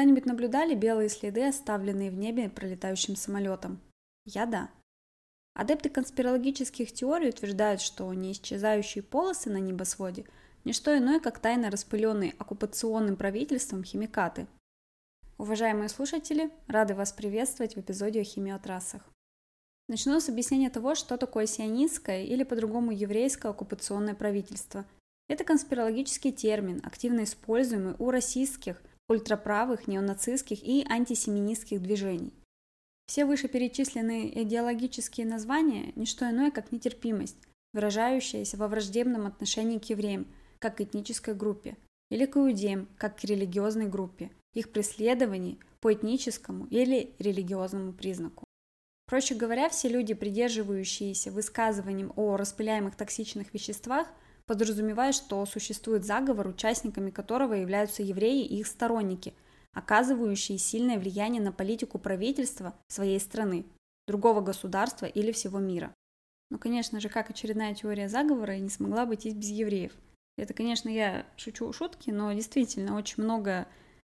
[0.00, 3.78] когда-нибудь наблюдали белые следы, оставленные в небе пролетающим самолетом?
[4.24, 4.70] Я да.
[5.52, 10.24] Адепты конспирологических теорий утверждают, что неисчезающие полосы на небосводе–
[10.64, 14.46] не что иное, как тайно распыленные оккупационным правительством химикаты.
[15.36, 19.02] Уважаемые слушатели, рады вас приветствовать в эпизоде о химиотрассах.
[19.86, 24.86] Начну с объяснения того, что такое сионистское или по-другому еврейское оккупационное правительство.
[25.28, 32.32] Это конспирологический термин, активно используемый у российских, ультраправых, неонацистских и антисеминистских движений.
[33.06, 37.36] Все вышеперечисленные идеологические названия– не что иное, как нетерпимость,
[37.72, 40.26] выражающаяся во враждебном отношении к евреям,
[40.60, 41.76] как к этнической группе,
[42.08, 48.44] или к иудеям, как к религиозной группе, их преследовании по этническому или религиозному признаку.
[49.06, 54.06] Проще говоря, все люди, придерживающиеся высказыванием о распыляемых токсичных веществах,
[54.50, 59.32] подразумевают, что существует заговор, участниками которого являются евреи и их сторонники,
[59.72, 63.64] оказывающие сильное влияние на политику правительства своей страны,
[64.08, 65.94] другого государства или всего мира.
[66.50, 69.92] Но, конечно же, как очередная теория заговора не смогла обойтись без евреев.
[70.36, 73.68] Это, конечно, я шучу шутки, но действительно очень много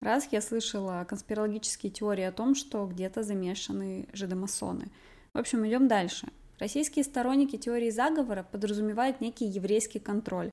[0.00, 4.89] раз я слышала конспирологические теории о том, что где-то замешаны жидомасоны.
[5.34, 6.28] В общем, идем дальше.
[6.62, 10.48] Российские сторонники теории заговора подразумевают некий еврейский контроль.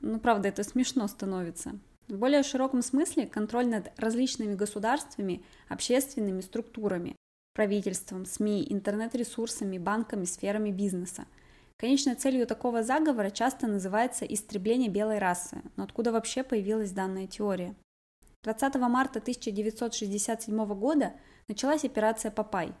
[0.00, 1.78] Ну, правда, это смешно становится.
[2.08, 7.16] В более широком смысле контроль над различными государствами, общественными структурами,
[7.52, 11.26] правительством, СМИ, интернет-ресурсами, банками, сферами бизнеса.
[11.76, 17.74] Конечной целью такого заговора часто называется истребление белой расы, но откуда вообще появилась данная теория?
[18.44, 21.12] 20 марта 1967 года
[21.46, 22.72] началась операция «Папай»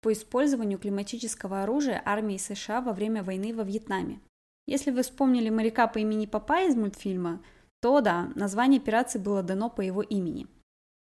[0.00, 4.20] по использованию климатического оружия армии США во время войны во Вьетнаме.
[4.66, 7.42] Если вы вспомнили моряка по имени Папай из мультфильма,
[7.80, 10.48] то да, название операции было дано по его имени.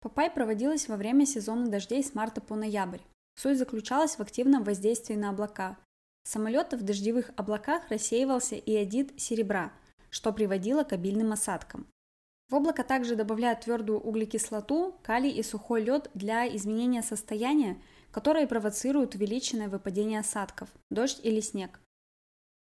[0.00, 3.00] Папай проводилась во время сезона дождей с марта по ноябрь.
[3.36, 5.76] Суть заключалась в активном воздействии на облака.
[6.24, 9.72] С самолета в дождевых облаках рассеивался иодид серебра,
[10.10, 11.86] что приводило к обильным осадкам.
[12.48, 17.80] В облако также добавляют твердую углекислоту, калий и сухой лед для изменения состояния,
[18.16, 21.78] которые провоцируют увеличенное выпадение осадков, дождь или снег.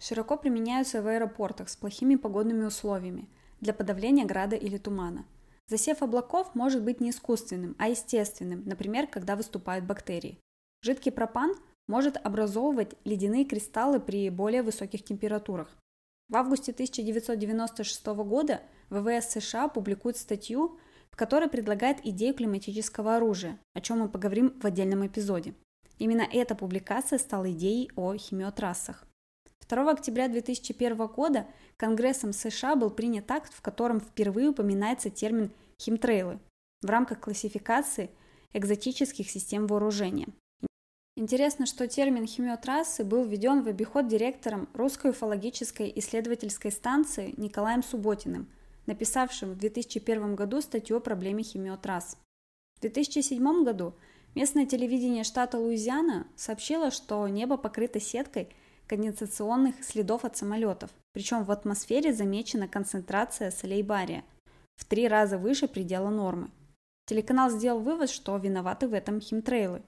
[0.00, 3.28] Широко применяются в аэропортах с плохими погодными условиями
[3.60, 5.26] для подавления града или тумана.
[5.66, 10.38] Засев облаков может быть не искусственным, а естественным, например, когда выступают бактерии.
[10.82, 11.56] Жидкий пропан
[11.88, 15.76] может образовывать ледяные кристаллы при более высоких температурах.
[16.28, 20.78] В августе 1996 года ВВС США публикует статью,
[21.12, 25.54] в которой предлагает идею климатического оружия, о чем мы поговорим в отдельном эпизоде.
[25.98, 29.04] Именно эта публикация стала идеей о химиотрассах.
[29.68, 36.40] 2 октября 2001 года Конгрессом США был принят акт, в котором впервые упоминается термин химтрейлы
[36.82, 38.10] в рамках классификации
[38.52, 40.28] экзотических систем вооружения.
[41.16, 48.48] Интересно, что термин химиотрассы был введен в обиход директором Русской уфологической исследовательской станции Николаем Субботиным–
[48.90, 52.18] написавшим в 2001 году статью о проблеме химиотрасс.
[52.76, 53.94] В 2007 году
[54.34, 58.48] местное телевидение штата Луизиана сообщило, что небо покрыто сеткой
[58.88, 64.24] конденсационных следов от самолетов, причем в атмосфере замечена концентрация солей бария
[64.74, 66.50] в три раза выше предела нормы.
[67.06, 69.82] Телеканал сделал вывод, что виноваты в этом химтрейлы.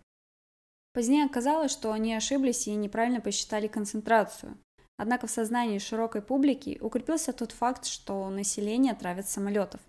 [0.92, 4.56] Позднее оказалось, что они ошиблись и неправильно посчитали концентрацию,
[4.96, 9.80] Однако в сознании широкой публики укрепился тот факт, что население травят самолетов.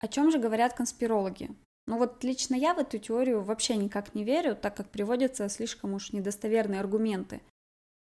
[0.00, 1.50] О чем же говорят конспирологи?
[1.86, 5.94] Ну вот лично я в эту теорию вообще никак не верю, так как приводятся слишком
[5.94, 7.40] уж недостоверные аргументы.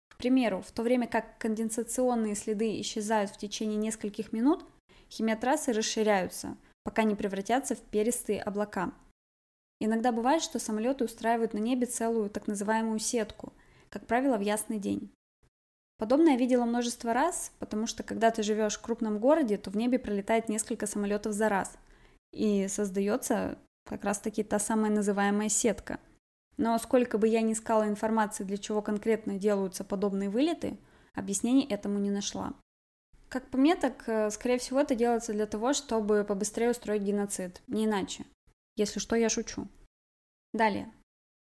[0.09, 4.66] К примеру, в то время как конденсационные следы исчезают в течение нескольких минут,
[5.09, 8.92] химиотрассы расширяются, пока не превратятся в перистые облака.
[9.80, 13.54] Иногда бывает, что самолеты устраивают на небе целую так называемую сетку,
[13.89, 15.12] как правило, в ясный день.
[15.98, 19.76] Подобное я видела множество раз, потому что когда ты живешь в крупном городе, то в
[19.76, 21.76] небе пролетает несколько самолетов за раз.
[22.32, 26.00] И создается как раз-таки та самая называемая сетка.
[26.58, 30.78] Но сколько бы я ни искала информации, для чего конкретно делаются подобные вылеты,
[31.16, 32.54] объяснений этому не нашла.
[33.28, 37.62] Как по мне, так, э, скорее всего, это делается для того, чтобы побыстрее устроить геноцид.
[37.68, 38.26] Не иначе.
[38.76, 39.68] Если что, я шучу.
[40.54, 40.92] Далее.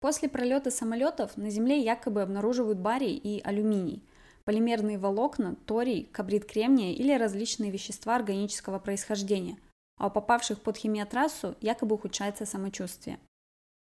[0.00, 4.06] После пролета самолетов на Земле якобы обнаруживают барий и алюминий–
[4.44, 9.56] полимерные волокна, торий, кабрид кремния или различные вещества органического происхождения,
[9.98, 13.18] а у попавших под химиотрассу якобы ухудшается самочувствие.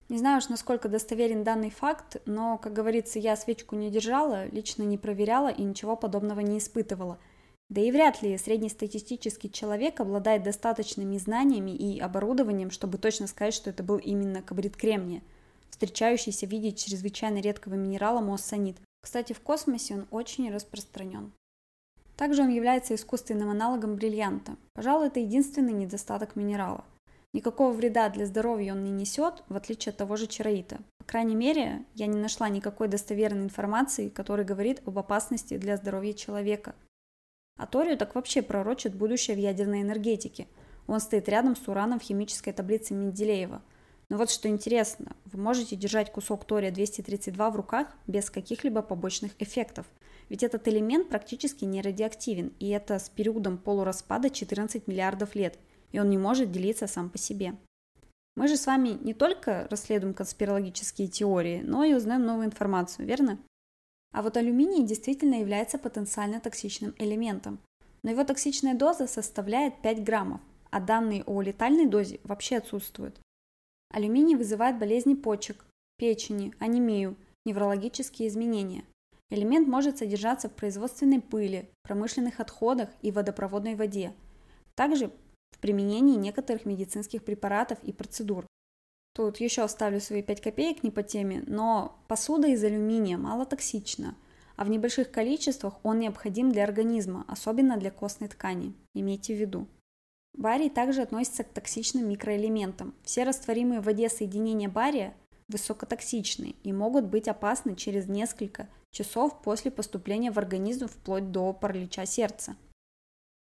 [0.08, 4.82] Не знаю уж, насколько достоверен данный факт, но, как говорится, я свечку не держала, лично
[4.82, 7.18] не проверяла и ничего подобного не испытывала.
[7.68, 13.68] Да и вряд ли среднестатистический человек обладает достаточными знаниями и оборудованием, чтобы точно сказать, что
[13.68, 15.20] это был именно кабрит кремния,
[15.68, 18.78] встречающийся в виде чрезвычайно редкого минерала моссонит.
[19.00, 21.32] Кстати, в космосе он очень распространен.
[22.16, 24.56] Также он является искусственным аналогом бриллианта.
[24.74, 26.84] Пожалуй, это единственный недостаток минерала.
[27.32, 30.78] Никакого вреда для здоровья он не несет, в отличие от того же чароита.
[30.98, 36.12] По крайней мере, я не нашла никакой достоверной информации, которая говорит об опасности для здоровья
[36.12, 36.74] человека–
[37.58, 40.46] а Торио так вообще пророчит будущее в ядерной энергетике.
[40.86, 43.60] Он стоит рядом с ураном в химической таблице Менделеева.
[44.10, 49.86] Но вот что интересно, вы можете держать кусок тория-232 в руках без каких-либо побочных эффектов.
[50.30, 55.58] Ведь этот элемент практически не радиоактивен, и это с периодом полураспада 14 миллиардов лет,
[55.92, 57.54] и он не может делиться сам по себе.
[58.34, 63.38] Мы же с вами не только расследуем конспирологические теории, но и узнаем новую информацию, верно?
[64.12, 67.58] А вот алюминий действительно является потенциально токсичным элементом.
[68.02, 70.40] Но его токсичная доза составляет 5 граммов,
[70.70, 73.18] а данные о летальной дозе вообще отсутствуют.
[73.98, 75.66] Алюминий вызывает болезни почек,
[75.96, 78.84] печени, анемию, неврологические изменения.
[79.28, 84.12] Элемент может содержаться в производственной пыли, промышленных отходах и водопроводной воде.
[84.76, 85.08] Также
[85.50, 88.46] в применении некоторых медицинских препаратов и процедур.
[89.16, 94.14] Тут еще оставлю свои 5 копеек не по теме, но посуда из алюминия мало токсична,
[94.54, 98.74] а в небольших количествах он необходим для организма, особенно для костной ткани.
[98.94, 99.66] Имейте в виду.
[100.38, 102.94] Барий также относится к токсичным микроэлементам.
[103.02, 105.14] Все растворимые в воде соединения бария
[105.48, 112.06] высокотоксичны и могут быть опасны через несколько часов после поступления в организм вплоть до паралича
[112.06, 112.56] сердца.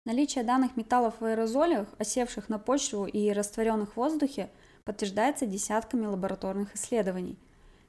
[0.06, 4.48] Наличие данных металлов в аэрозолях, осевших на почву и растворенных в воздухе–
[4.84, 7.38] подтверждается десятками лабораторных исследований.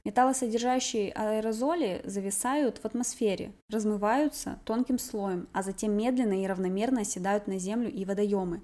[0.05, 7.57] Металлосодержащие аэрозоли зависают в атмосфере, размываются тонким слоем, а затем медленно и равномерно оседают на
[7.57, 8.61] землю и водоемы.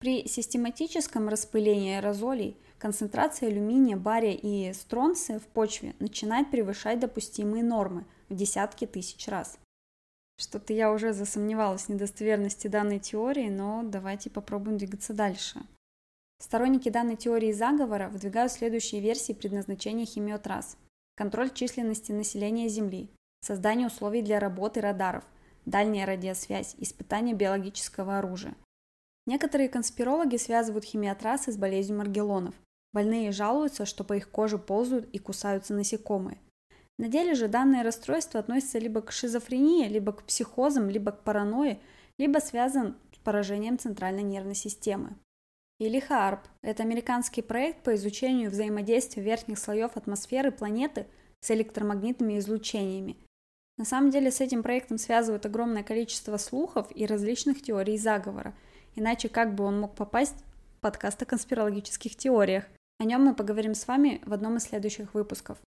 [0.00, 8.06] При систематическом распылении аэрозолей концентрация алюминия, бария и стронция в почве начинает превышать допустимые нормы
[8.30, 9.58] в десятки тысяч раз.
[10.38, 15.60] Что-то я уже засомневалась в недостоверности данной теории, но давайте попробуем двигаться дальше.
[16.38, 20.78] Сторонники данной теории заговора выдвигают следующие версии предназначения химиотрасс.
[21.14, 23.10] Контроль численности населения Земли,
[23.42, 25.24] создание условий для работы радаров,
[25.66, 28.54] дальняя радиосвязь, испытание биологического оружия.
[29.26, 32.54] Некоторые конспирологи связывают химиотрассы с болезнью Маргелонов.
[32.92, 36.38] Больные жалуются, что по их коже ползают и кусаются насекомые.
[36.98, 41.80] На деле же данное расстройство относится либо к шизофрении, либо к психозам, либо к паранойи,
[42.18, 45.16] либо связан с поражением центральной нервной системы.
[45.78, 51.06] Или HARP– это американский проект по изучению взаимодействия верхних слоев атмосферы планеты
[51.40, 53.16] с электромагнитными излучениями.
[53.78, 58.54] На самом деле с этим проектом связывают огромное количество слухов и различных теорий заговора,
[58.94, 60.36] иначе как бы он мог попасть
[60.76, 62.64] в подкаст о конспирологических теориях.
[62.98, 65.58] О нем мы поговорим с вами в одном из следующих выпусков.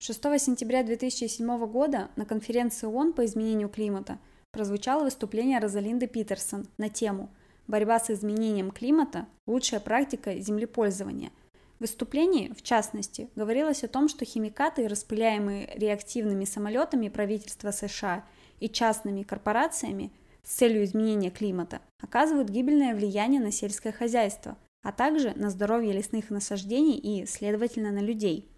[0.00, 4.18] 6 сентября 2007 года на конференции ООН по изменению климата
[4.50, 7.30] прозвучало выступление Розалинды Питерсон на тему–
[7.66, 11.30] борьба с изменением климата– лучшая практика землепользования.
[11.78, 18.24] В выступлении, в частности, говорилось о том, что химикаты, распыляемые реактивными самолетами правительства США
[18.60, 20.10] и частными корпорациями
[20.46, 26.30] с целью изменения климата, оказывают гибельное влияние на сельское хозяйство, а также на здоровье лесных
[26.30, 28.48] насаждений и, следовательно, на людей.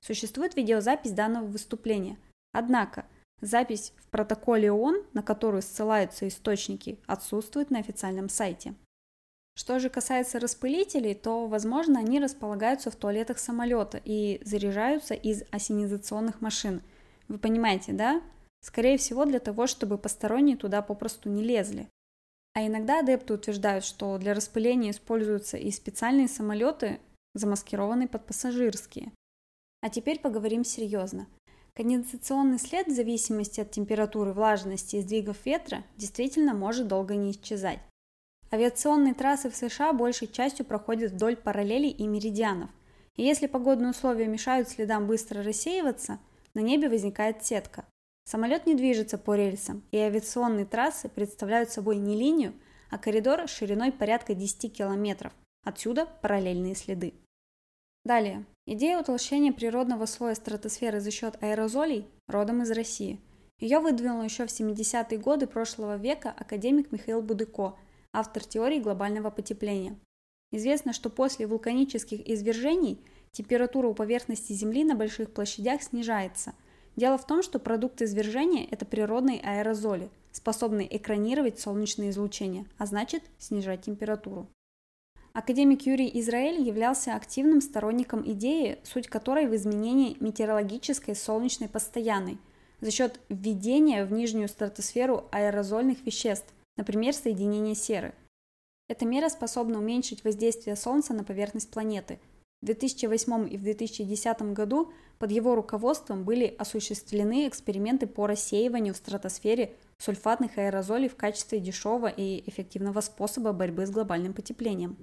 [0.00, 2.18] Существует видеозапись данного выступления.
[2.52, 3.06] Однако–
[3.40, 8.74] Запись в протоколе ООН, на которую ссылаются источники, отсутствует на официальном сайте.
[9.54, 16.40] Что же касается распылителей, то, возможно, они располагаются в туалетах самолета и заряжаются из осенизационных
[16.40, 16.82] машин.
[17.28, 18.22] Вы понимаете, да?
[18.66, 21.88] Скорее всего, для того, чтобы посторонние туда попросту не лезли.
[22.52, 26.98] А иногда адепты утверждают, что для распыления используются и специальные самолеты,
[27.34, 29.12] замаскированные под пассажирские.
[29.82, 31.28] А теперь поговорим серьезно.
[31.74, 37.78] Конденсационный след в зависимости от температуры, влажности и сдвигов ветра действительно может долго не исчезать.
[38.50, 42.70] Авиационные трассы в США большей частью проходят вдоль параллелей и меридианов.
[43.14, 46.18] И если погодные условия мешают следам быстро рассеиваться,
[46.54, 47.84] на небе возникает сетка.
[48.28, 52.54] Самолет не движется по рельсам, и авиационные трассы представляют собой не линию,
[52.90, 55.32] а коридор шириной порядка 10 километров.
[55.64, 57.14] Отсюда параллельные следы.
[58.04, 58.44] Далее.
[58.66, 63.20] Идея утолщения природного слоя стратосферы за счет аэрозолей родом из России.
[63.60, 67.76] Ее выдвинул еще в 70-е годы прошлого века академик Михаил Будыко,
[68.12, 69.98] автор теории глобального потепления.
[70.50, 76.54] Известно, что после вулканических извержений температура у поверхности Земли на больших площадях снижается.
[76.96, 83.22] Дело в том, что продукт извержения– это природные аэрозоли, способные экранировать солнечное излучение, а значит
[83.38, 84.48] снижать температуру.
[85.34, 92.38] Академик Юрий Израиль являлся активным сторонником идеи, суть которой в изменении метеорологической солнечной постоянной
[92.80, 96.46] за счет введения в нижнюю стратосферу аэрозольных веществ,
[96.78, 98.14] например, соединения серы.
[98.88, 102.18] Эта мера способна уменьшить воздействие Солнца на поверхность планеты.
[102.66, 108.96] В 2008 и в 2010 году под его руководством были осуществлены эксперименты по рассеиванию в
[108.96, 114.96] стратосфере сульфатных аэрозолей в качестве дешевого и эффективного способа борьбы с глобальным потеплением.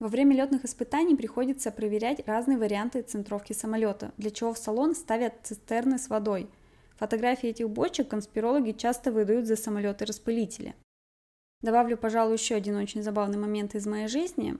[0.00, 5.34] Во время летных испытаний приходится проверять разные варианты центровки самолета, для чего в салон ставят
[5.44, 6.50] цистерны с водой.
[6.96, 10.74] Фотографии этих бочек конспирологи часто выдают за самолеты-распылители.
[11.60, 14.58] Добавлю, пожалуй, еще один очень забавный момент из моей жизни.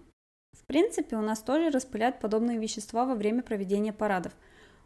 [0.61, 4.33] В принципе, у нас тоже распыляют подобные вещества во время проведения парадов.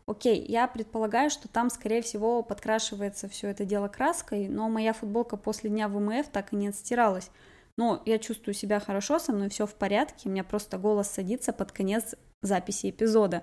[0.07, 5.37] Окей, я предполагаю, что там, скорее всего, подкрашивается все это дело краской, но моя футболка
[5.37, 7.31] после дня ВМФ так и не отстиралась–
[7.76, 11.52] но я чувствую себя хорошо, со мной все в порядке, у меня просто голос садится
[11.52, 13.43] под конец записи эпизода.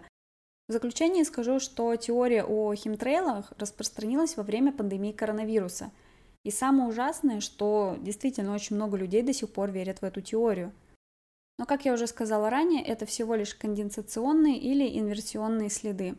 [0.67, 5.91] В заключение скажу, что теория о химтрейлах распространилась во время пандемии коронавируса.
[6.43, 10.71] И самое ужасное, что действительно очень много людей до сих пор верят в эту теорию.
[11.59, 16.15] Но, как я уже сказала ранее, это всего лишь конденсационные или инверсионные следы.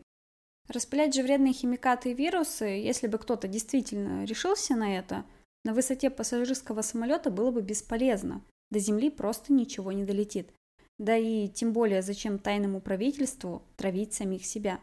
[0.69, 5.25] Распылять же вредные химикаты и вирусы, если бы кто-то действительно решился на это–
[5.63, 8.41] на высоте пассажирского самолета было бы бесполезно.
[8.71, 10.51] До Земли просто ничего не долетит.
[10.97, 14.79] Да и тем более, зачем тайному правительству травить самих себя.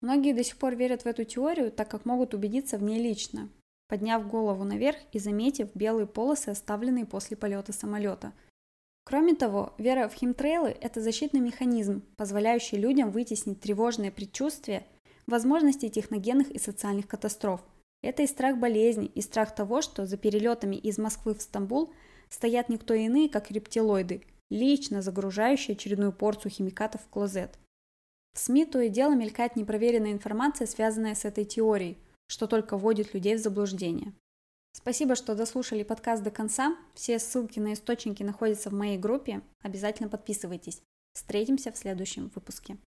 [0.00, 3.50] Многие до сих пор верят в эту теорию, так как могут убедиться в ней лично,
[3.88, 8.32] подняв голову наверх и заметив белые полосы, оставленные после полета самолета.
[9.08, 14.86] Кроме того, вера в химтрейлы– это защитный механизм, позволяющий людям вытеснить тревожные предчувствия
[15.26, 17.62] возможности техногенных и социальных катастроф–
[18.02, 21.90] это и страх болезни, и страх того, что за перелетами из Москвы в Стамбул
[22.28, 27.58] стоят никто иные, как рептилоиды, лично загружающие очередную порцию химикатов в клозет.
[28.34, 31.96] В СМИ то и дело мелькает непроверенная информация, связанная с этой теорией,
[32.26, 34.12] что только вводит людей в заблуждение.
[34.72, 36.76] Спасибо, что дослушали подкаст до конца.
[36.94, 39.42] Все ссылки на источники находятся в моей группе.
[39.62, 40.82] Обязательно подписывайтесь.
[41.14, 42.78] Встретимся в следующем выпуске.